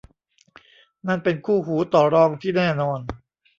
[1.07, 2.99] นั่นเป็นคู่หูต่อรองที่แน่นอน